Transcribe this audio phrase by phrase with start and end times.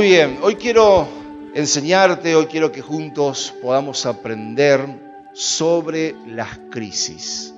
[0.00, 1.06] Muy bien, hoy quiero
[1.52, 4.80] enseñarte, hoy quiero que juntos podamos aprender
[5.34, 7.52] sobre las crisis.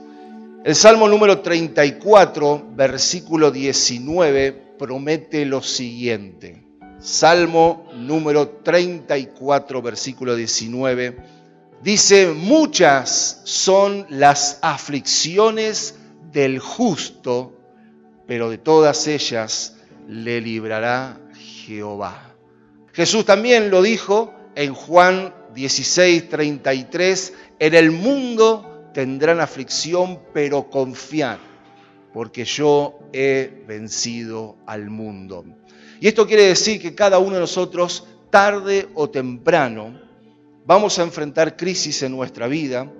[0.64, 6.66] El Salmo número 34, versículo 19, promete lo siguiente.
[6.98, 11.16] Salmo número 34, versículo 19,
[11.80, 15.94] dice, muchas son las aflicciones
[16.32, 17.52] del justo,
[18.26, 19.76] pero de todas ellas
[20.08, 22.31] le librará Jehová.
[22.92, 31.38] Jesús también lo dijo en Juan 16, 33, en el mundo tendrán aflicción, pero confiad,
[32.12, 35.44] porque yo he vencido al mundo.
[36.00, 39.98] Y esto quiere decir que cada uno de nosotros, tarde o temprano,
[40.66, 42.90] vamos a enfrentar crisis en nuestra vida,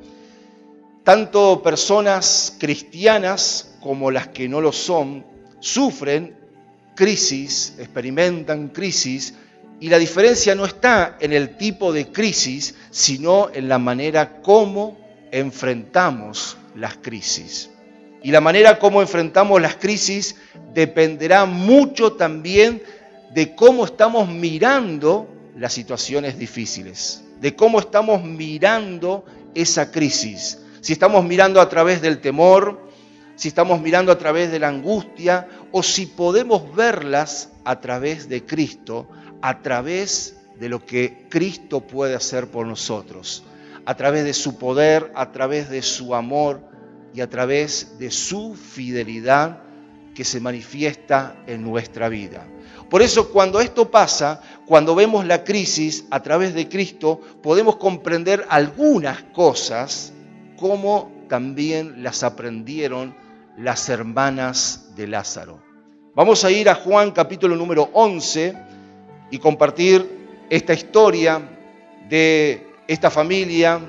[1.05, 5.27] tanto personas cristianas como las que no lo son,
[5.61, 6.37] sufren
[6.95, 9.35] crisis, experimentan crisis,
[9.83, 14.97] y la diferencia no está en el tipo de crisis, sino en la manera como
[15.33, 17.69] enfrentamos las crisis.
[18.23, 20.37] Y la manera como enfrentamos las crisis
[20.73, 22.81] dependerá mucho también
[23.35, 30.61] de cómo estamos mirando las situaciones difíciles, de cómo estamos mirando esa crisis.
[30.81, 32.89] Si estamos mirando a través del temor,
[33.35, 38.45] si estamos mirando a través de la angustia o si podemos verlas a través de
[38.45, 39.09] Cristo,
[39.43, 43.43] a través de lo que Cristo puede hacer por nosotros,
[43.85, 46.61] a través de su poder, a través de su amor
[47.13, 49.59] y a través de su fidelidad
[50.15, 52.47] que se manifiesta en nuestra vida.
[52.89, 58.47] Por eso cuando esto pasa, cuando vemos la crisis a través de Cristo, podemos comprender
[58.49, 60.13] algunas cosas
[60.57, 63.17] como también las aprendieron
[63.57, 65.61] las hermanas de Lázaro.
[66.15, 68.55] Vamos a ir a Juan capítulo número 11
[69.33, 71.41] y compartir esta historia
[72.09, 73.81] de esta familia,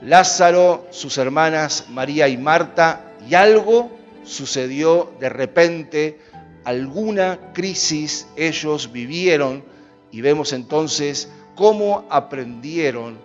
[0.00, 3.92] Lázaro, sus hermanas María y Marta, y algo
[4.24, 6.18] sucedió de repente,
[6.64, 9.64] alguna crisis ellos vivieron
[10.10, 13.18] y vemos entonces cómo aprendieron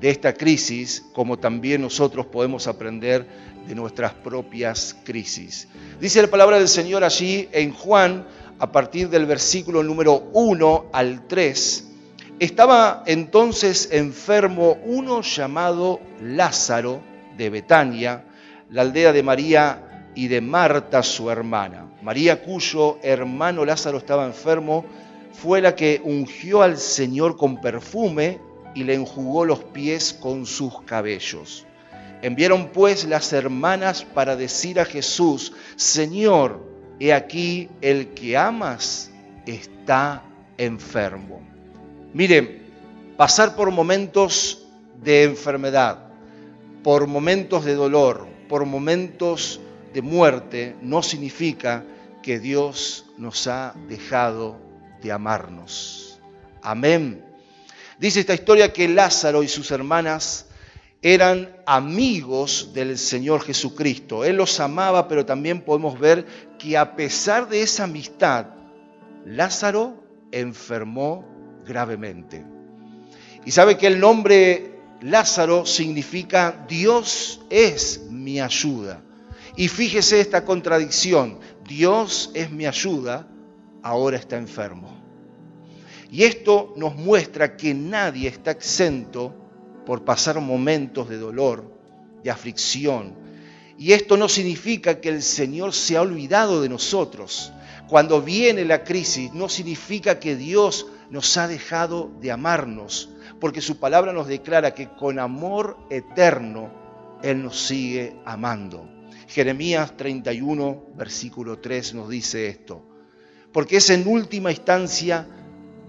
[0.00, 3.24] de esta crisis, como también nosotros podemos aprender
[3.68, 5.68] de nuestras propias crisis.
[6.00, 8.26] Dice la palabra del Señor allí en Juan,
[8.58, 11.90] a partir del versículo número 1 al 3,
[12.38, 17.00] estaba entonces enfermo uno llamado Lázaro
[17.36, 18.24] de Betania,
[18.70, 21.86] la aldea de María y de Marta su hermana.
[22.02, 24.84] María cuyo hermano Lázaro estaba enfermo
[25.32, 28.40] fue la que ungió al Señor con perfume
[28.74, 31.66] y le enjugó los pies con sus cabellos.
[32.22, 39.10] Enviaron pues las hermanas para decir a Jesús, Señor, he aquí el que amas
[39.46, 40.22] está
[40.58, 41.40] enfermo.
[42.12, 42.62] Miren,
[43.16, 44.66] pasar por momentos
[45.02, 46.08] de enfermedad,
[46.82, 49.60] por momentos de dolor, por momentos
[49.92, 51.84] de muerte, no significa
[52.22, 54.58] que Dios nos ha dejado
[55.02, 56.20] de amarnos.
[56.62, 57.24] Amén.
[57.98, 60.46] Dice esta historia que Lázaro y sus hermanas
[61.04, 64.24] eran amigos del Señor Jesucristo.
[64.24, 66.24] Él los amaba, pero también podemos ver
[66.58, 68.46] que a pesar de esa amistad,
[69.26, 71.22] Lázaro enfermó
[71.66, 72.42] gravemente.
[73.44, 79.02] Y sabe que el nombre Lázaro significa Dios es mi ayuda.
[79.56, 81.38] Y fíjese esta contradicción,
[81.68, 83.28] Dios es mi ayuda,
[83.82, 84.90] ahora está enfermo.
[86.10, 89.43] Y esto nos muestra que nadie está exento
[89.84, 91.72] por pasar momentos de dolor,
[92.22, 93.14] de aflicción.
[93.76, 97.52] Y esto no significa que el Señor se ha olvidado de nosotros.
[97.88, 103.10] Cuando viene la crisis, no significa que Dios nos ha dejado de amarnos,
[103.40, 106.70] porque su palabra nos declara que con amor eterno
[107.22, 108.88] Él nos sigue amando.
[109.28, 112.82] Jeremías 31, versículo 3 nos dice esto,
[113.52, 115.26] porque es en última instancia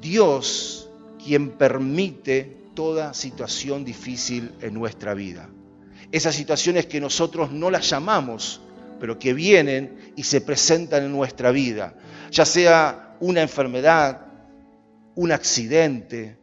[0.01, 0.89] Dios
[1.23, 5.49] quien permite toda situación difícil en nuestra vida.
[6.11, 8.61] Esas situaciones que nosotros no las llamamos,
[8.99, 11.95] pero que vienen y se presentan en nuestra vida,
[12.31, 14.27] ya sea una enfermedad,
[15.15, 16.37] un accidente,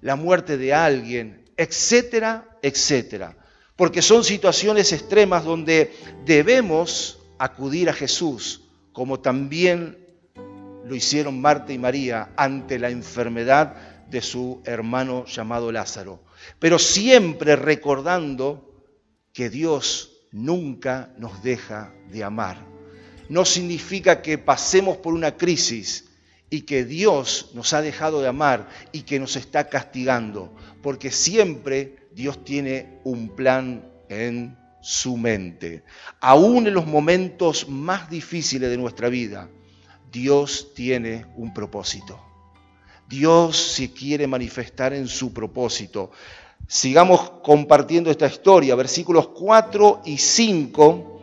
[0.00, 3.36] la muerte de alguien, etcétera, etcétera.
[3.76, 5.92] Porque son situaciones extremas donde
[6.24, 8.62] debemos acudir a Jesús,
[8.92, 9.98] como también
[10.84, 16.22] lo hicieron Marta y María ante la enfermedad de su hermano llamado Lázaro,
[16.58, 18.84] pero siempre recordando
[19.32, 22.58] que Dios nunca nos deja de amar.
[23.28, 26.10] No significa que pasemos por una crisis
[26.50, 31.96] y que Dios nos ha dejado de amar y que nos está castigando, porque siempre
[32.12, 35.84] Dios tiene un plan en su mente.
[36.20, 39.48] Aún en los momentos más difíciles de nuestra vida,
[40.10, 42.31] Dios tiene un propósito.
[43.12, 46.12] Dios se quiere manifestar en su propósito.
[46.66, 48.74] Sigamos compartiendo esta historia.
[48.74, 51.20] Versículos 4 y 5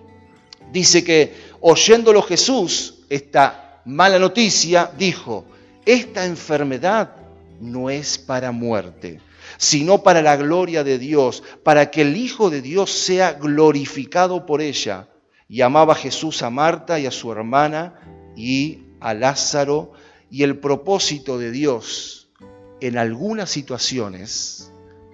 [0.71, 5.45] dice que oyéndolo Jesús, esta mala noticia, dijo,
[5.83, 7.15] esta enfermedad
[7.59, 9.19] no es para muerte,
[9.57, 14.61] sino para la gloria de Dios, para que el Hijo de Dios sea glorificado por
[14.61, 15.07] ella.
[15.47, 17.95] Y amaba Jesús a Marta y a su hermana
[18.35, 19.93] y a Lázaro.
[20.29, 22.29] Y el propósito de Dios
[22.81, 24.71] en algunas situaciones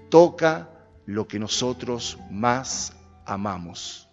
[0.10, 0.70] toca
[1.06, 2.94] lo que nosotros más
[3.26, 4.10] amamos.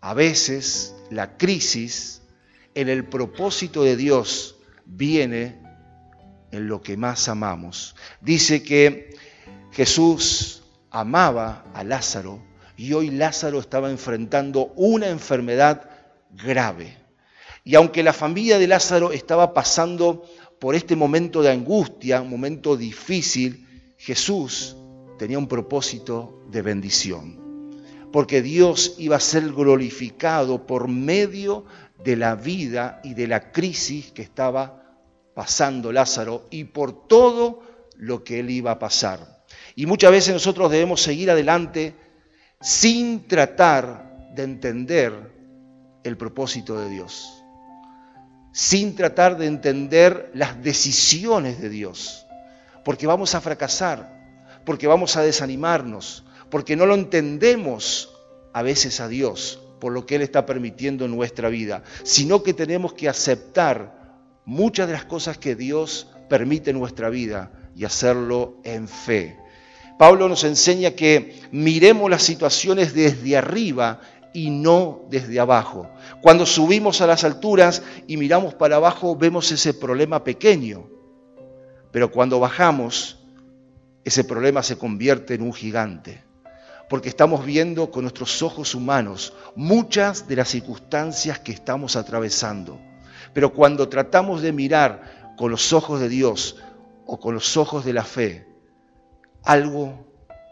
[0.00, 2.22] A veces la crisis
[2.74, 5.60] en el propósito de Dios viene
[6.52, 7.96] en lo que más amamos.
[8.20, 9.16] Dice que
[9.72, 12.42] Jesús amaba a Lázaro
[12.76, 15.90] y hoy Lázaro estaba enfrentando una enfermedad
[16.30, 16.97] grave.
[17.68, 20.24] Y aunque la familia de Lázaro estaba pasando
[20.58, 23.66] por este momento de angustia, un momento difícil,
[23.98, 24.74] Jesús
[25.18, 27.84] tenía un propósito de bendición.
[28.10, 31.66] Porque Dios iba a ser glorificado por medio
[32.02, 34.96] de la vida y de la crisis que estaba
[35.34, 37.62] pasando Lázaro y por todo
[37.98, 39.44] lo que él iba a pasar.
[39.74, 41.94] Y muchas veces nosotros debemos seguir adelante
[42.62, 45.12] sin tratar de entender
[46.02, 47.37] el propósito de Dios,
[48.58, 52.26] sin tratar de entender las decisiones de Dios,
[52.84, 54.12] porque vamos a fracasar,
[54.64, 58.12] porque vamos a desanimarnos, porque no lo entendemos
[58.52, 62.52] a veces a Dios por lo que Él está permitiendo en nuestra vida, sino que
[62.52, 68.56] tenemos que aceptar muchas de las cosas que Dios permite en nuestra vida y hacerlo
[68.64, 69.38] en fe.
[70.00, 74.00] Pablo nos enseña que miremos las situaciones desde arriba
[74.32, 75.88] y no desde abajo.
[76.20, 80.88] Cuando subimos a las alturas y miramos para abajo vemos ese problema pequeño,
[81.90, 83.18] pero cuando bajamos
[84.04, 86.24] ese problema se convierte en un gigante,
[86.88, 92.80] porque estamos viendo con nuestros ojos humanos muchas de las circunstancias que estamos atravesando.
[93.34, 96.56] Pero cuando tratamos de mirar con los ojos de Dios
[97.04, 98.46] o con los ojos de la fe,
[99.44, 100.06] algo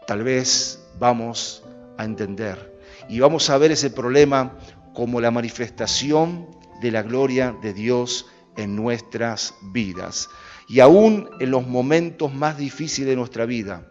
[0.05, 1.63] tal vez vamos
[1.97, 2.76] a entender.
[3.09, 4.57] Y vamos a ver ese problema
[4.93, 6.47] como la manifestación
[6.81, 8.25] de la gloria de Dios
[8.55, 10.29] en nuestras vidas.
[10.67, 13.87] Y aún en los momentos más difíciles de nuestra vida,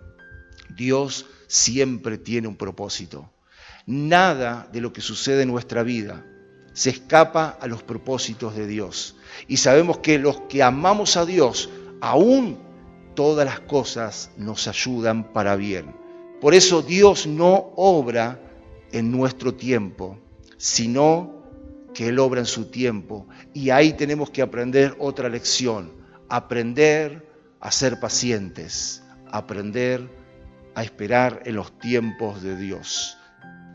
[0.76, 3.30] Dios siempre tiene un propósito.
[3.86, 6.24] Nada de lo que sucede en nuestra vida
[6.72, 9.16] se escapa a los propósitos de Dios.
[9.48, 11.70] Y sabemos que los que amamos a Dios,
[12.02, 12.58] aún
[13.14, 15.96] todas las cosas nos ayudan para bien.
[16.40, 18.40] Por eso Dios no obra
[18.92, 20.18] en nuestro tiempo,
[20.56, 21.42] sino
[21.94, 23.26] que Él obra en su tiempo.
[23.54, 25.92] Y ahí tenemos que aprender otra lección,
[26.28, 27.26] aprender
[27.60, 30.08] a ser pacientes, aprender
[30.74, 33.16] a esperar en los tiempos de Dios.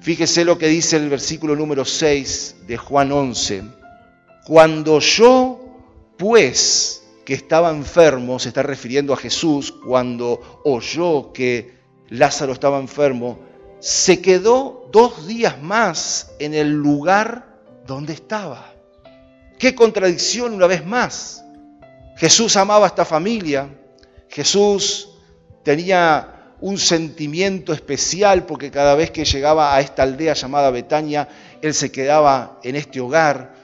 [0.02, 3.64] Fíjese lo que dice el versículo número 6 de Juan 11.
[4.46, 5.80] Cuando yo,
[6.18, 13.40] pues, que estaba enfermo, se está refiriendo a Jesús, cuando oyó que Lázaro estaba enfermo,
[13.82, 17.58] se quedó dos días más en el lugar
[17.88, 18.72] donde estaba.
[19.58, 21.44] Qué contradicción una vez más.
[22.16, 23.68] Jesús amaba a esta familia,
[24.30, 25.10] Jesús
[25.64, 31.28] tenía un sentimiento especial porque cada vez que llegaba a esta aldea llamada Betania,
[31.62, 33.56] él se quedaba en este hogar.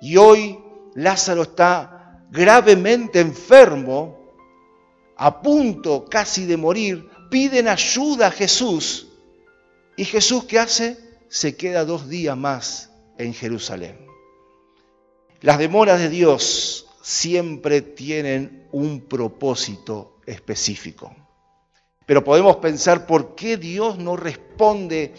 [0.00, 0.58] Y hoy
[0.94, 4.16] Lázaro está gravemente enfermo,
[5.18, 7.10] a punto casi de morir.
[7.30, 9.05] Piden ayuda a Jesús.
[9.96, 10.98] ¿Y Jesús qué hace?
[11.28, 14.06] Se queda dos días más en Jerusalén.
[15.40, 21.14] Las demoras de Dios siempre tienen un propósito específico.
[22.04, 25.14] Pero podemos pensar por qué Dios no responde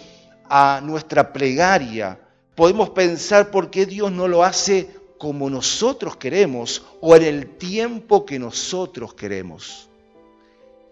[0.50, 2.20] a nuestra plegaria.
[2.56, 8.26] Podemos pensar por qué Dios no lo hace como nosotros queremos o en el tiempo
[8.26, 9.90] que nosotros queremos.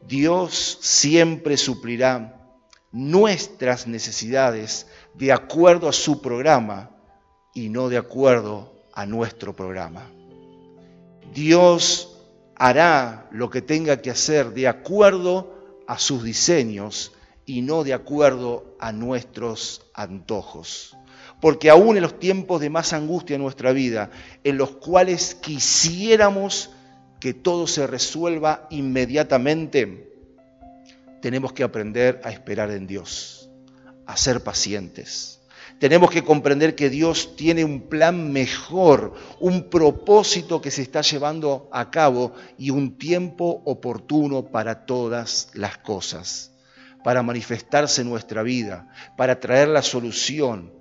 [0.07, 2.44] Dios siempre suplirá
[2.95, 6.91] nuestras necesidades de acuerdo a su programa
[7.53, 10.09] y no de acuerdo a nuestro programa.
[11.33, 12.23] Dios
[12.55, 17.11] hará lo que tenga que hacer de acuerdo a sus diseños
[17.45, 20.95] y no de acuerdo a nuestros antojos.
[21.41, 24.09] Porque aún en los tiempos de más angustia en nuestra vida,
[24.45, 26.69] en los cuales quisiéramos
[27.19, 30.14] que todo se resuelva inmediatamente,
[31.25, 33.49] tenemos que aprender a esperar en Dios,
[34.05, 35.41] a ser pacientes.
[35.79, 41.67] Tenemos que comprender que Dios tiene un plan mejor, un propósito que se está llevando
[41.71, 46.51] a cabo y un tiempo oportuno para todas las cosas,
[47.03, 50.75] para manifestarse en nuestra vida, para traer la solución,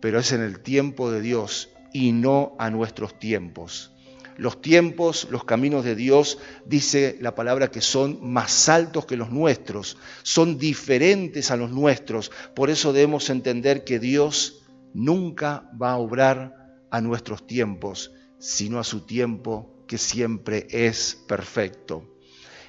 [0.00, 3.92] pero es en el tiempo de Dios y no a nuestros tiempos.
[4.38, 9.32] Los tiempos, los caminos de Dios, dice la palabra que son más altos que los
[9.32, 12.30] nuestros, son diferentes a los nuestros.
[12.54, 14.62] Por eso debemos entender que Dios
[14.94, 16.54] nunca va a obrar
[16.88, 22.16] a nuestros tiempos, sino a su tiempo que siempre es perfecto.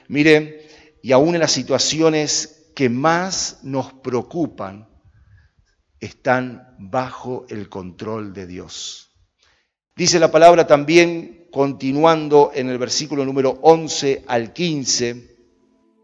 [0.07, 0.67] Mire,
[1.03, 4.89] y aún en las situaciones que más nos preocupan,
[5.99, 9.11] están bajo el control de Dios.
[9.95, 15.37] Dice la palabra también continuando en el versículo número 11 al 15,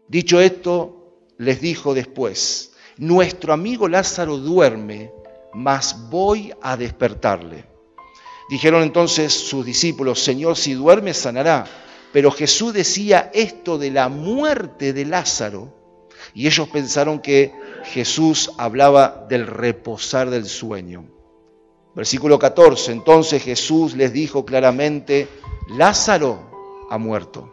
[0.08, 5.12] dicho esto, les dijo después, nuestro amigo Lázaro duerme,
[5.54, 7.64] mas voy a despertarle.
[8.48, 11.66] Dijeron entonces sus discípulos, Señor, si duerme sanará.
[12.12, 15.74] Pero Jesús decía esto de la muerte de Lázaro,
[16.32, 17.52] y ellos pensaron que
[17.84, 21.15] Jesús hablaba del reposar del sueño.
[21.96, 25.28] Versículo 14, entonces Jesús les dijo claramente,
[25.66, 26.38] Lázaro
[26.90, 27.48] ha muerto.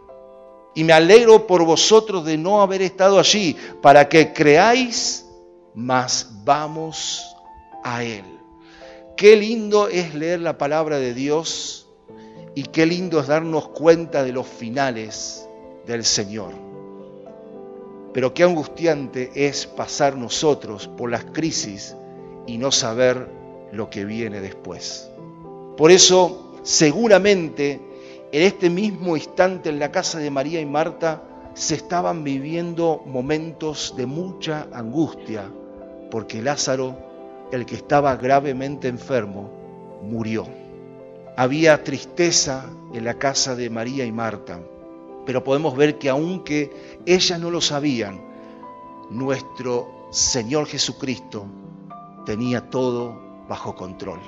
[0.76, 5.26] Y me alegro por vosotros de no haber estado allí, para que creáis,
[5.74, 7.24] mas vamos
[7.86, 8.26] a Él.
[9.16, 11.88] Qué lindo es leer la palabra de Dios
[12.54, 15.48] y qué lindo es darnos cuenta de los finales
[15.88, 16.52] del Señor.
[18.12, 21.96] Pero qué angustiante es pasar nosotros por las crisis
[22.46, 23.43] y no saber
[23.74, 25.10] lo que viene después.
[25.76, 27.82] Por eso, seguramente,
[28.32, 31.24] en este mismo instante en la casa de María y Marta
[31.56, 35.50] se estaban viviendo momentos de mucha angustia,
[36.12, 36.96] porque Lázaro,
[37.52, 39.50] el que estaba gravemente enfermo,
[40.04, 40.48] murió.
[41.36, 44.60] Había tristeza en la casa de María y Marta,
[45.26, 46.72] pero podemos ver que aunque
[47.08, 48.22] ellas no lo sabían,
[49.10, 51.48] nuestro Señor Jesucristo
[52.26, 54.20] tenía todo bajo control.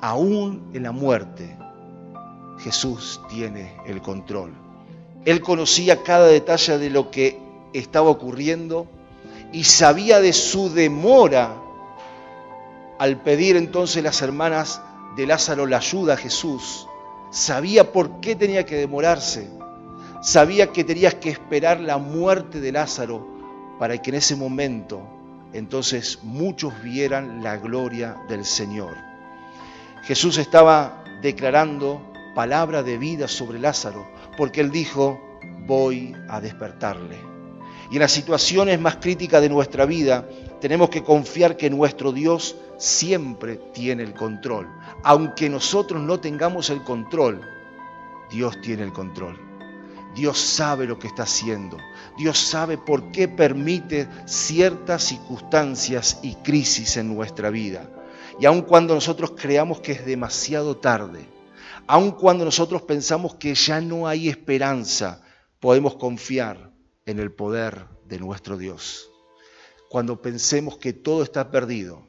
[0.00, 1.56] Aún en la muerte,
[2.58, 4.52] Jesús tiene el control.
[5.24, 7.38] Él conocía cada detalle de lo que
[7.72, 8.86] estaba ocurriendo
[9.52, 11.54] y sabía de su demora
[12.98, 14.80] al pedir entonces las hermanas
[15.16, 16.86] de Lázaro la ayuda a Jesús.
[17.30, 19.48] Sabía por qué tenía que demorarse.
[20.22, 23.26] Sabía que tenías que esperar la muerte de Lázaro
[23.78, 25.02] para que en ese momento
[25.52, 28.96] entonces muchos vieran la gloria del Señor.
[30.04, 35.20] Jesús estaba declarando palabra de vida sobre Lázaro, porque él dijo,
[35.66, 37.18] voy a despertarle.
[37.90, 40.26] Y en las situaciones más críticas de nuestra vida,
[40.60, 44.66] tenemos que confiar que nuestro Dios siempre tiene el control.
[45.04, 47.42] Aunque nosotros no tengamos el control,
[48.30, 49.51] Dios tiene el control.
[50.14, 51.78] Dios sabe lo que está haciendo.
[52.18, 57.90] Dios sabe por qué permite ciertas circunstancias y crisis en nuestra vida.
[58.38, 61.26] Y aun cuando nosotros creamos que es demasiado tarde,
[61.86, 65.22] aun cuando nosotros pensamos que ya no hay esperanza,
[65.60, 66.72] podemos confiar
[67.06, 69.10] en el poder de nuestro Dios.
[69.88, 72.06] Cuando pensemos que todo está perdido,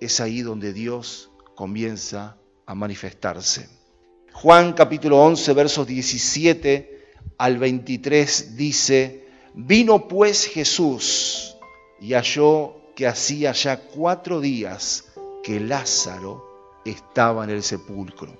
[0.00, 3.68] es ahí donde Dios comienza a manifestarse.
[4.32, 6.99] Juan capítulo 11, versos 17
[7.38, 11.56] al 23 dice, Vino pues Jesús
[12.00, 15.12] y halló que hacía ya cuatro días
[15.42, 16.44] que Lázaro
[16.84, 18.32] estaba en el sepulcro.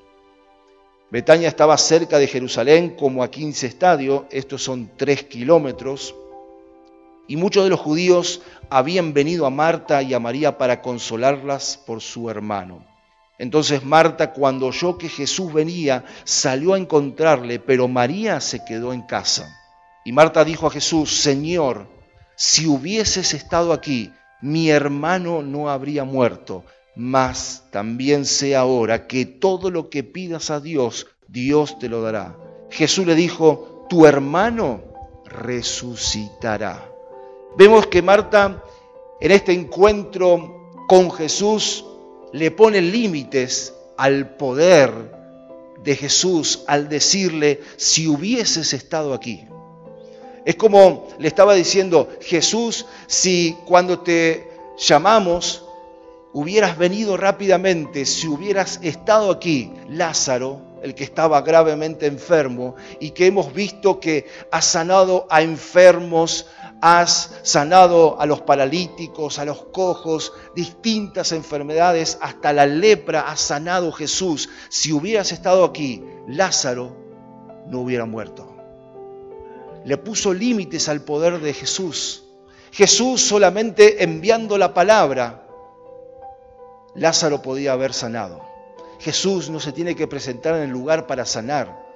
[1.11, 6.15] Betania estaba cerca de Jerusalén como a 15 estadios, estos son tres kilómetros,
[7.27, 12.01] y muchos de los judíos habían venido a Marta y a María para consolarlas por
[12.01, 12.90] su hermano.
[13.41, 19.01] Entonces Marta, cuando oyó que Jesús venía, salió a encontrarle, pero María se quedó en
[19.01, 19.49] casa.
[20.05, 21.87] Y Marta dijo a Jesús, Señor,
[22.37, 29.71] si hubieses estado aquí, mi hermano no habría muerto, mas también sé ahora que todo
[29.71, 32.37] lo que pidas a Dios, Dios te lo dará.
[32.69, 34.83] Jesús le dijo, tu hermano
[35.25, 36.87] resucitará.
[37.57, 38.63] Vemos que Marta
[39.19, 41.87] en este encuentro con Jesús
[42.33, 44.93] le pone límites al poder
[45.83, 49.47] de Jesús al decirle, si hubieses estado aquí.
[50.45, 55.65] Es como le estaba diciendo Jesús, si cuando te llamamos
[56.33, 63.27] hubieras venido rápidamente, si hubieras estado aquí, Lázaro, el que estaba gravemente enfermo y que
[63.27, 66.47] hemos visto que has sanado a enfermos,
[66.81, 73.93] has sanado a los paralíticos, a los cojos, distintas enfermedades, hasta la lepra has sanado
[73.93, 74.49] Jesús.
[74.69, 76.97] Si hubieras estado aquí, Lázaro
[77.67, 78.57] no hubiera muerto.
[79.85, 82.25] Le puso límites al poder de Jesús.
[82.73, 85.47] Jesús solamente enviando la palabra,
[86.95, 88.41] Lázaro podía haber sanado.
[88.99, 91.89] Jesús no se tiene que presentar en el lugar para sanar.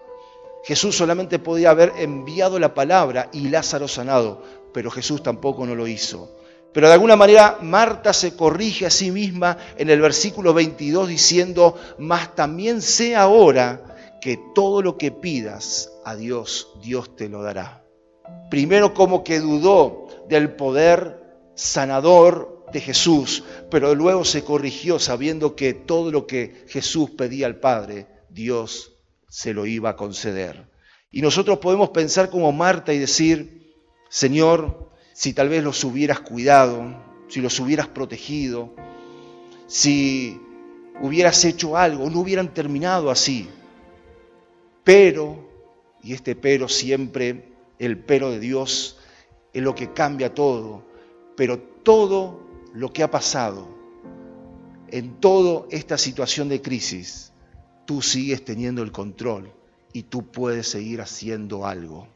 [0.64, 4.42] Jesús solamente podía haber enviado la palabra y Lázaro sanado,
[4.74, 6.36] pero Jesús tampoco no lo hizo.
[6.72, 11.78] Pero de alguna manera Marta se corrige a sí misma en el versículo 22 diciendo,
[11.98, 17.84] mas también sé ahora que todo lo que pidas a Dios, Dios te lo dará.
[18.50, 21.22] Primero como que dudó del poder
[21.54, 27.60] sanador de Jesús, pero luego se corrigió sabiendo que todo lo que Jesús pedía al
[27.60, 28.96] Padre, Dios
[29.28, 30.66] se lo iba a conceder.
[31.12, 33.63] Y nosotros podemos pensar como Marta y decir,
[34.14, 36.84] Señor, si tal vez los hubieras cuidado,
[37.26, 38.72] si los hubieras protegido,
[39.66, 40.40] si
[41.00, 43.48] hubieras hecho algo, no hubieran terminado así.
[44.84, 45.48] Pero,
[46.00, 49.00] y este pero siempre, el pero de Dios,
[49.52, 50.84] es lo que cambia todo,
[51.36, 52.40] pero todo
[52.72, 53.66] lo que ha pasado,
[54.92, 57.32] en toda esta situación de crisis,
[57.84, 59.52] tú sigues teniendo el control
[59.92, 62.13] y tú puedes seguir haciendo algo.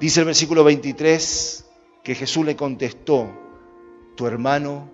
[0.00, 1.64] Dice el versículo 23
[2.02, 3.30] que Jesús le contestó,
[4.16, 4.90] tu hermano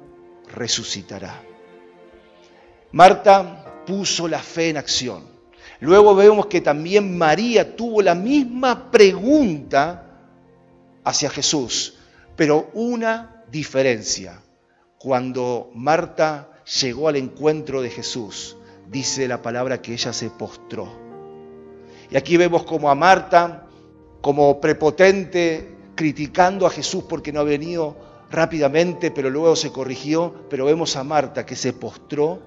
[0.54, 1.42] resucitará.
[2.92, 5.24] Marta puso la fe en acción.
[5.80, 10.06] Luego vemos que también María tuvo la misma pregunta
[11.04, 11.98] hacia Jesús,
[12.36, 14.42] pero una diferencia.
[14.98, 18.56] Cuando Marta llegó al encuentro de Jesús,
[18.88, 20.88] dice la palabra que ella se postró.
[22.10, 23.66] Y aquí vemos como a Marta,
[24.20, 27.96] como prepotente, criticando a Jesús porque no ha venido
[28.30, 32.40] rápidamente, pero luego se corrigió, pero vemos a Marta que se postró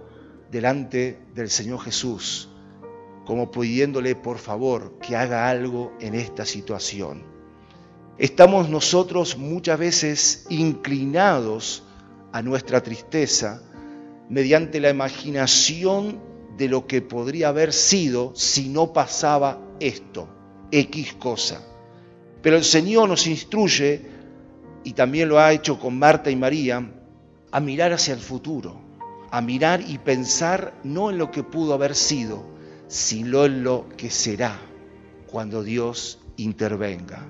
[0.51, 2.49] delante del Señor Jesús,
[3.25, 7.23] como pidiéndole por favor que haga algo en esta situación.
[8.17, 11.83] Estamos nosotros muchas veces inclinados
[12.31, 13.61] a nuestra tristeza
[14.29, 16.21] mediante la imaginación
[16.57, 20.27] de lo que podría haber sido si no pasaba esto,
[20.73, 21.61] X cosa.
[22.41, 24.01] Pero el Señor nos instruye,
[24.83, 26.91] y también lo ha hecho con Marta y María,
[27.51, 28.75] a mirar hacia el futuro,
[29.29, 32.43] a mirar y pensar no en lo que pudo haber sido,
[32.87, 34.59] sino en lo que será
[35.27, 37.23] cuando Dios intervenga.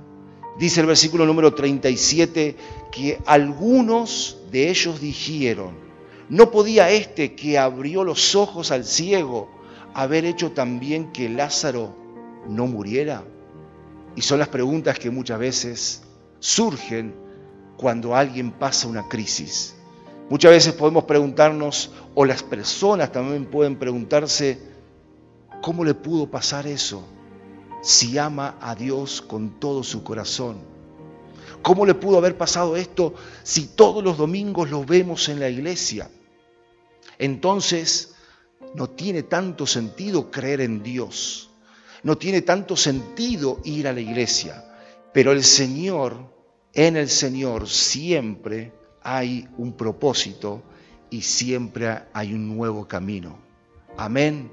[0.57, 2.55] Dice el versículo número 37
[2.91, 5.77] que algunos de ellos dijeron,
[6.29, 9.49] ¿no podía este que abrió los ojos al ciego
[9.93, 12.02] haber hecho también que Lázaro
[12.47, 13.23] no muriera?
[14.15, 16.03] Y son las preguntas que muchas veces
[16.39, 17.15] surgen
[17.77, 19.75] cuando alguien pasa una crisis.
[20.29, 24.59] Muchas veces podemos preguntarnos, o las personas también pueden preguntarse,
[25.61, 27.03] ¿cómo le pudo pasar eso
[27.81, 30.57] si ama a Dios con todo su corazón?
[31.61, 36.09] ¿Cómo le pudo haber pasado esto si todos los domingos lo vemos en la iglesia?
[37.17, 38.15] Entonces,
[38.75, 41.49] no tiene tanto sentido creer en Dios.
[42.03, 44.63] No tiene tanto sentido ir a la iglesia.
[45.13, 46.33] Pero el Señor,
[46.73, 50.63] en el Señor siempre hay un propósito
[51.09, 53.37] y siempre hay un nuevo camino.
[53.97, 54.51] Amén.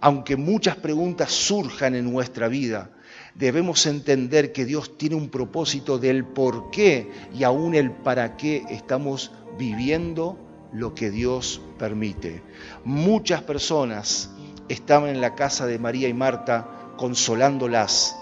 [0.00, 2.90] Aunque muchas preguntas surjan en nuestra vida,
[3.34, 8.64] debemos entender que Dios tiene un propósito del por qué y aún el para qué
[8.68, 10.38] estamos viviendo
[10.72, 12.42] lo que Dios permite.
[12.84, 14.30] Muchas personas
[14.68, 18.16] estaban en la casa de María y Marta consolándolas,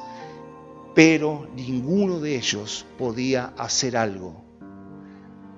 [0.95, 4.43] pero ninguno de ellos podía hacer algo.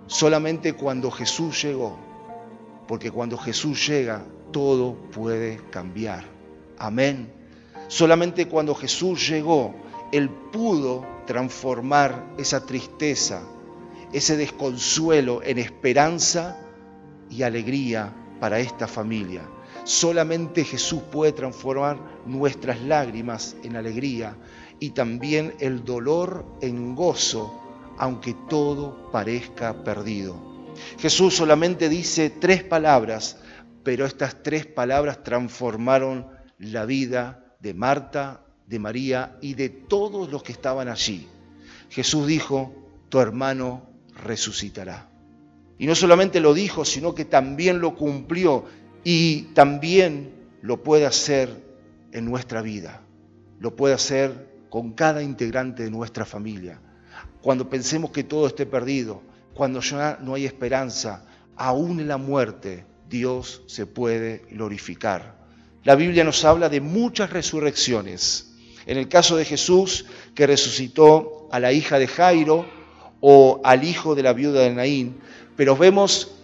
[0.07, 1.97] Solamente cuando Jesús llegó,
[2.87, 6.25] porque cuando Jesús llega, todo puede cambiar.
[6.79, 7.33] Amén.
[7.89, 9.75] Solamente cuando Jesús llegó,
[10.13, 13.43] Él pudo transformar esa tristeza,
[14.13, 16.59] ese desconsuelo en esperanza
[17.31, 19.43] y alegría para esta familia.
[19.85, 24.37] Solamente Jesús puede transformar nuestras lágrimas en alegría
[24.81, 27.61] y también el dolor en gozo,
[27.99, 30.55] aunque todo parezca perdido.
[30.99, 33.39] Jesús solamente dice tres palabras,
[33.83, 40.43] pero estas tres palabras transformaron la vida de Marta, de María y de todos los
[40.43, 41.29] que estaban allí.
[41.91, 42.75] Jesús dijo,
[43.11, 45.11] tu hermano resucitará.
[45.79, 48.65] Y no solamente lo dijo, sino que también lo cumplió
[49.05, 51.51] y también lo puede hacer
[52.13, 53.03] en nuestra vida.
[53.61, 56.81] Lo puede hacer con cada integrante de nuestra familia.
[57.43, 62.87] Cuando pensemos que todo esté perdido, cuando ya no hay esperanza, aún en la muerte,
[63.09, 65.37] Dios se puede glorificar.
[65.85, 68.55] La Biblia nos habla de muchas resurrecciones.
[68.87, 72.67] En el caso de Jesús, que resucitó a la hija de Jairo
[73.21, 75.19] o al hijo de la viuda de Naín,
[75.57, 76.35] pero vemos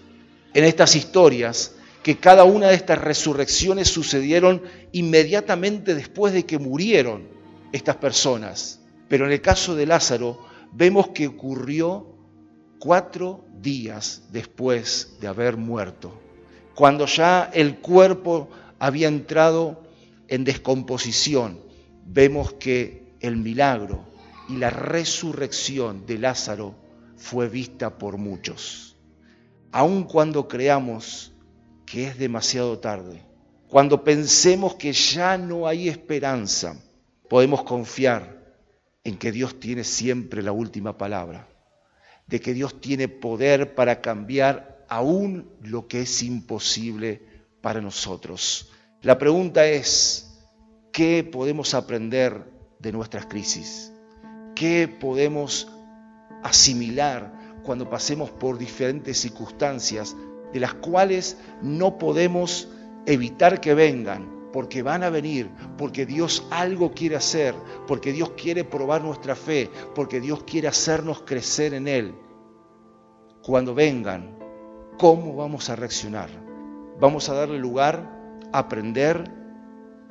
[0.53, 7.29] en estas historias que cada una de estas resurrecciones sucedieron inmediatamente después de que murieron
[7.73, 8.81] estas personas.
[9.09, 10.39] Pero en el caso de Lázaro
[10.73, 12.15] vemos que ocurrió
[12.79, 16.19] cuatro días después de haber muerto,
[16.75, 19.83] cuando ya el cuerpo había entrado
[20.29, 21.61] en descomposición,
[22.07, 24.07] vemos que el milagro
[24.49, 26.75] y la resurrección de Lázaro
[27.17, 28.97] fue vista por muchos.
[29.73, 31.30] Aun cuando creamos
[31.91, 33.21] que es demasiado tarde,
[33.67, 36.77] cuando pensemos que ya no hay esperanza,
[37.29, 38.55] podemos confiar
[39.03, 41.49] en que Dios tiene siempre la última palabra,
[42.29, 47.23] de que Dios tiene poder para cambiar aún lo que es imposible
[47.61, 48.71] para nosotros.
[49.03, 50.39] La pregunta es,
[50.93, 52.45] ¿qué podemos aprender
[52.79, 53.93] de nuestras crisis?
[54.55, 55.67] ¿Qué podemos
[56.45, 60.15] asimilar cuando pasemos por diferentes circunstancias
[60.53, 62.69] de las cuales no podemos
[63.07, 67.55] evitar que vengan, porque van a venir, porque Dios algo quiere hacer,
[67.87, 72.15] porque Dios quiere probar nuestra fe, porque Dios quiere hacernos crecer en Él.
[73.43, 74.37] Cuando vengan,
[74.99, 76.29] ¿cómo vamos a reaccionar?
[76.99, 79.33] ¿Vamos a darle lugar a aprender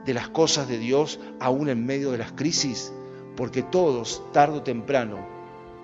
[0.05, 2.93] de las cosas de Dios aún en medio de las crisis?
[3.35, 5.17] Porque todos, tarde o temprano,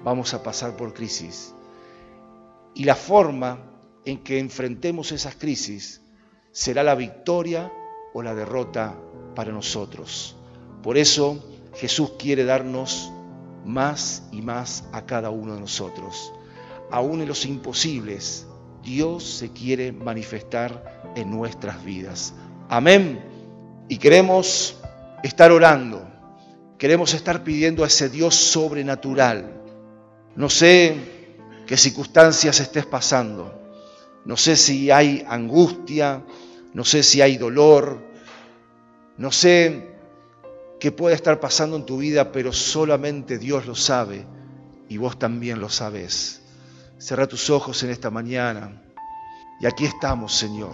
[0.03, 1.53] vamos a pasar por crisis.
[2.73, 3.74] Y la forma
[4.05, 6.01] en que enfrentemos esas crisis
[6.51, 7.71] será la victoria
[8.13, 8.95] o la derrota
[9.35, 10.35] para nosotros.
[10.81, 11.43] Por eso
[11.75, 13.11] Jesús quiere darnos
[13.65, 16.31] más y más a cada uno de nosotros.
[16.91, 18.45] Aún en los imposibles,
[18.83, 22.33] Dios se quiere manifestar en nuestras vidas.
[22.69, 23.19] Amén.
[23.89, 24.77] Y queremos
[25.23, 26.07] estar orando,
[26.77, 29.61] queremos estar pidiendo a ese Dios sobrenatural.
[30.35, 30.95] No sé
[31.65, 33.64] qué circunstancias estés pasando,
[34.25, 36.23] no sé si hay angustia,
[36.73, 37.99] no sé si hay dolor,
[39.17, 39.95] no sé
[40.79, 44.25] qué puede estar pasando en tu vida, pero solamente Dios lo sabe
[44.89, 46.41] y vos también lo sabes.
[46.97, 48.81] Cerra tus ojos en esta mañana
[49.61, 50.73] y aquí estamos, Señor.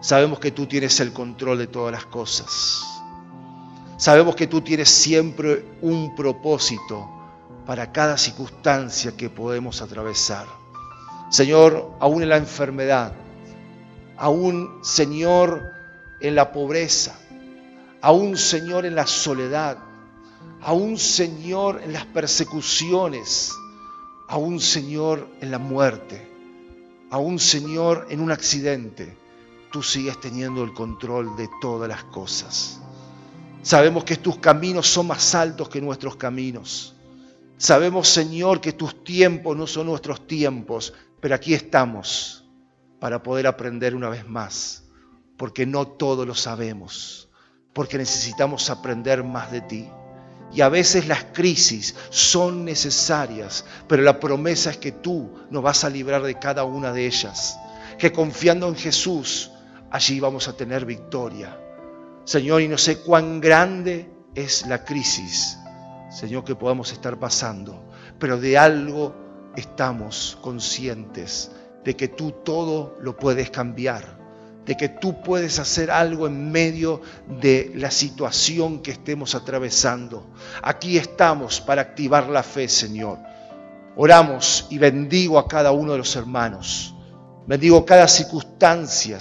[0.00, 2.82] Sabemos que tú tienes el control de todas las cosas.
[3.96, 7.08] Sabemos que tú tienes siempre un propósito
[7.64, 10.61] para cada circunstancia que podemos atravesar.
[11.32, 13.14] Señor, aún en la enfermedad,
[14.18, 15.72] aún, Señor,
[16.20, 17.18] en la pobreza,
[18.02, 19.78] aún, Señor, en la soledad,
[20.60, 23.50] aún, Señor, en las persecuciones,
[24.28, 26.30] aún, Señor, en la muerte,
[27.10, 29.16] aún, Señor, en un accidente,
[29.70, 32.78] tú sigues teniendo el control de todas las cosas.
[33.62, 36.94] Sabemos que tus caminos son más altos que nuestros caminos.
[37.56, 40.92] Sabemos, Señor, que tus tiempos no son nuestros tiempos,
[41.22, 42.44] pero aquí estamos
[42.98, 44.82] para poder aprender una vez más,
[45.36, 47.28] porque no todo lo sabemos,
[47.72, 49.88] porque necesitamos aprender más de ti.
[50.52, 55.84] Y a veces las crisis son necesarias, pero la promesa es que tú nos vas
[55.84, 57.56] a librar de cada una de ellas,
[57.98, 59.52] que confiando en Jesús,
[59.92, 61.56] allí vamos a tener victoria.
[62.24, 65.56] Señor, y no sé cuán grande es la crisis,
[66.10, 69.21] Señor, que podamos estar pasando, pero de algo
[69.56, 71.50] estamos conscientes
[71.84, 74.18] de que tú todo lo puedes cambiar,
[74.64, 77.00] de que tú puedes hacer algo en medio
[77.40, 80.26] de la situación que estemos atravesando.
[80.62, 83.18] Aquí estamos para activar la fe, Señor.
[83.96, 86.94] Oramos y bendigo a cada uno de los hermanos.
[87.46, 89.18] Bendigo cada circunstancia,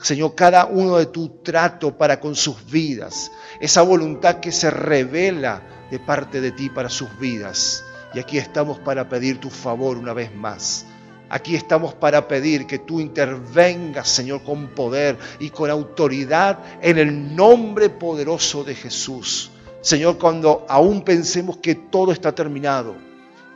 [0.00, 3.32] Señor, cada uno de tu trato para con sus vidas.
[3.60, 7.82] Esa voluntad que se revela de parte de ti para sus vidas.
[8.14, 10.86] Y aquí estamos para pedir tu favor una vez más.
[11.28, 17.34] Aquí estamos para pedir que tú intervengas, Señor, con poder y con autoridad en el
[17.34, 19.50] nombre poderoso de Jesús.
[19.80, 22.96] Señor, cuando aún pensemos que todo está terminado,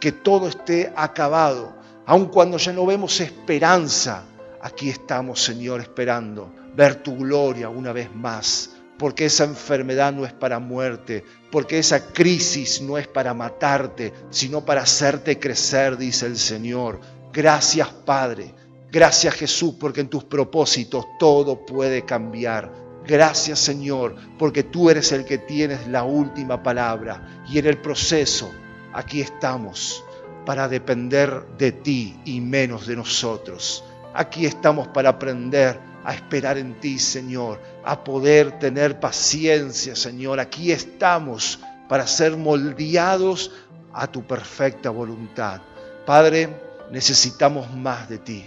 [0.01, 4.25] que todo esté acabado, aun cuando ya no vemos esperanza,
[4.63, 10.33] aquí estamos, Señor, esperando ver tu gloria una vez más, porque esa enfermedad no es
[10.33, 16.39] para muerte, porque esa crisis no es para matarte, sino para hacerte crecer, dice el
[16.39, 17.01] Señor.
[17.33, 18.55] Gracias, Padre.
[18.91, 22.73] Gracias Jesús porque en tus propósitos todo puede cambiar.
[23.07, 28.51] Gracias Señor porque tú eres el que tienes la última palabra y en el proceso
[28.93, 30.03] aquí estamos
[30.47, 33.85] para depender de ti y menos de nosotros.
[34.15, 40.39] Aquí estamos para aprender a esperar en ti, Señor, a poder tener paciencia, Señor.
[40.39, 43.51] Aquí estamos para ser moldeados
[43.93, 45.61] a tu perfecta voluntad.
[46.07, 46.49] Padre,
[46.93, 48.45] necesitamos más de ti.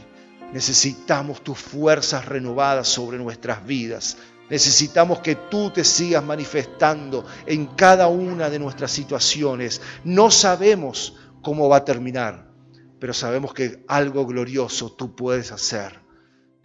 [0.53, 4.15] Necesitamos tus fuerzas renovadas sobre nuestras vidas.
[4.49, 9.81] Necesitamos que tú te sigas manifestando en cada una de nuestras situaciones.
[10.05, 12.49] No sabemos cómo va a terminar,
[12.99, 16.07] pero sabemos que algo glorioso tú puedes hacer.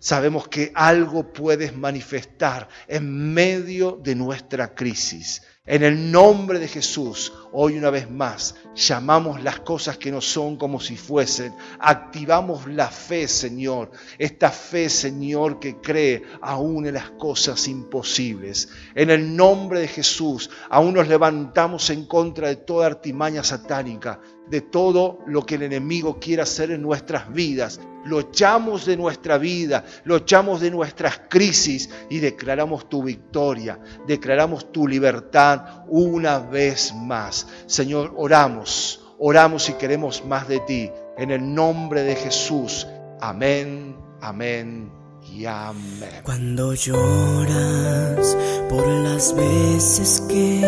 [0.04, 5.40] Sabemos que algo puedes manifestar en medio de nuestra crisis.
[5.64, 10.58] En el nombre de Jesús, hoy una vez más, llamamos las cosas que no son
[10.58, 11.54] como si fuesen.
[11.80, 13.92] Activamos la fe, Señor.
[14.18, 18.68] Esta fe, Señor, que cree aún en las cosas imposibles.
[18.94, 24.60] En el nombre de Jesús, aún nos levantamos en contra de toda artimaña satánica, de
[24.60, 27.80] todo lo que el enemigo quiera hacer en nuestras vidas.
[28.04, 34.70] Lo echamos de nuestra vida, lo echamos de nuestras crisis y declaramos tu victoria, declaramos
[34.72, 37.46] tu libertad una vez más.
[37.66, 40.90] Señor, oramos, oramos y queremos más de ti.
[41.16, 42.86] En el nombre de Jesús.
[43.20, 44.92] Amén, amén
[45.32, 46.10] y amén.
[46.24, 48.36] Cuando lloras
[48.68, 50.60] por las veces que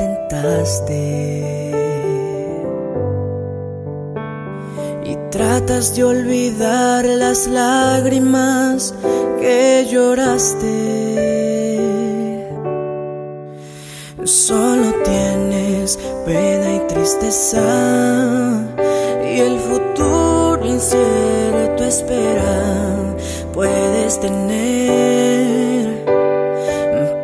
[0.00, 1.71] intentaste
[5.32, 8.94] Tratas de olvidar las lágrimas
[9.40, 10.68] que lloraste.
[14.24, 18.60] Solo tienes pena y tristeza
[19.24, 23.14] y el futuro incierto espera.
[23.54, 26.04] Puedes tener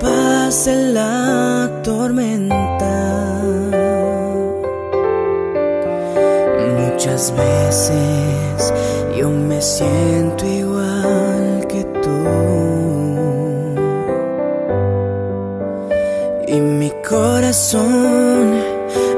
[0.01, 2.48] paz en la tormenta.
[7.19, 8.73] Muchas veces
[9.19, 12.21] yo me siento igual que tú.
[16.47, 18.63] Y mi corazón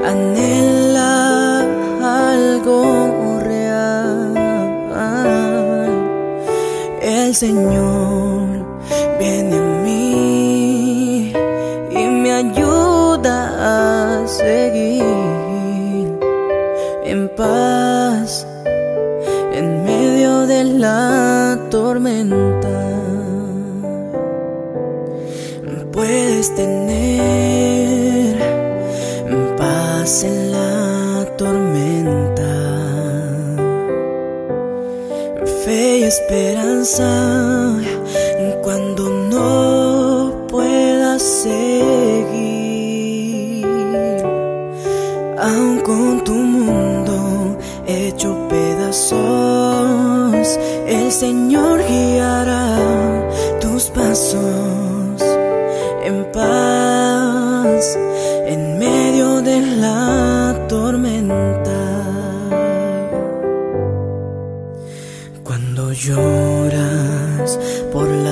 [0.02, 1.60] anhela
[2.32, 4.32] algo real.
[7.02, 8.64] El Señor
[9.18, 11.34] viene a mí
[11.90, 14.99] y me ayuda a seguir
[21.70, 22.68] tormenta.
[25.92, 28.36] Puedes tener
[29.56, 32.52] paz en la tormenta,
[35.64, 37.49] fe y esperanza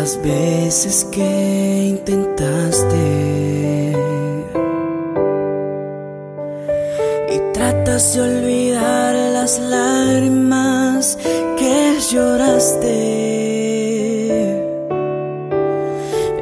[0.01, 3.29] las veces que intentaste
[7.53, 11.19] tratas de olvidar las lágrimas
[11.59, 12.95] que lloraste.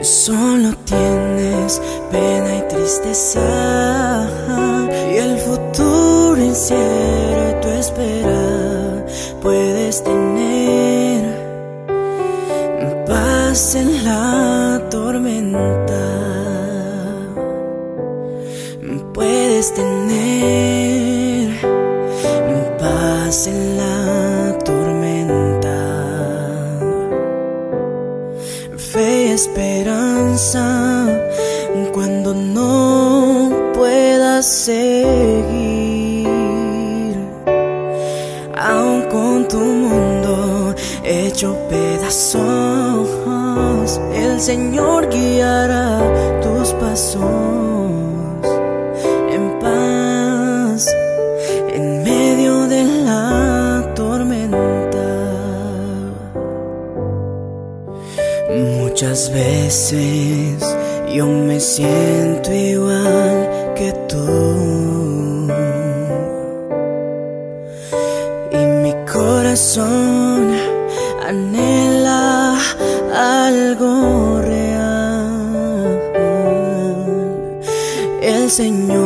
[0.02, 1.80] Solo tienes
[2.12, 4.28] pena y tristeza
[5.12, 8.45] y el futuro incierto espera.
[13.56, 16.04] Paz en la tormenta.
[19.14, 21.48] Puedes tener
[23.46, 25.78] en la tormenta.
[28.76, 30.64] Fe y esperanza
[31.94, 36.26] cuando no puedas seguir.
[38.54, 42.75] Aun con tu mundo hecho pedazos,
[44.14, 46.00] el Señor guiará
[46.42, 47.56] tus pasos.
[58.96, 60.64] Muchas veces
[61.14, 65.15] yo me siento igual que tú.
[78.58, 79.05] El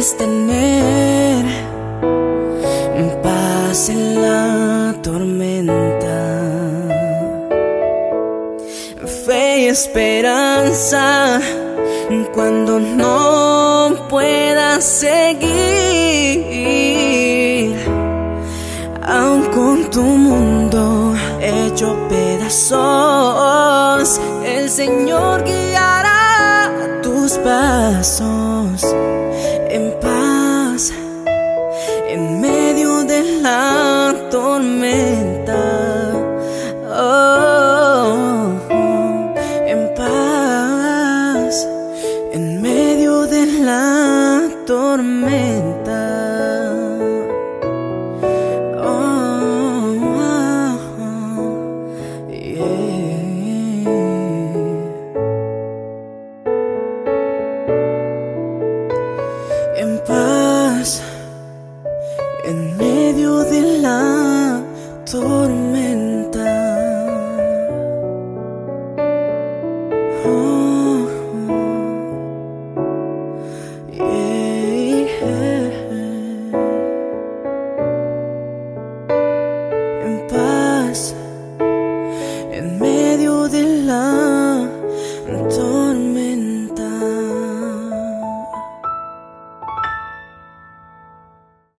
[0.00, 1.44] puedes tener
[3.22, 6.40] paz en la tormenta,
[9.26, 11.38] fe y esperanza
[12.32, 15.50] cuando no puedas seguir,
[19.02, 23.38] aun con tu mundo hecho pedazos,
[24.46, 28.86] el Señor guiará tus pasos
[29.72, 30.92] en paz
[32.08, 35.29] en medio de la tormenta.